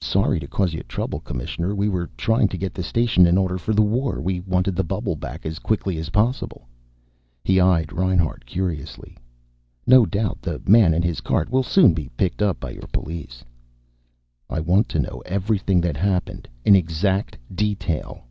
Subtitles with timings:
[0.00, 1.72] "Sorry to cause you trouble, Commissioner.
[1.72, 4.20] We were trying to get the station in order for the war.
[4.20, 6.66] We wanted the bubble back as quickly as possible."
[7.44, 9.16] He eyed Reinhart curiously.
[9.86, 13.44] "No doubt the man and his cart will soon be picked up by your police."
[14.50, 18.24] "I want to know everything that happened, in exact detail."